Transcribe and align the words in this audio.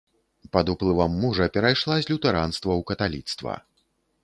Пад 0.55 0.71
уплывам 0.73 1.13
мужа 1.25 1.45
перайшла 1.59 1.99
з 2.01 2.09
лютэранства 2.13 2.71
ў 2.79 2.91
каталіцтва. 2.91 3.53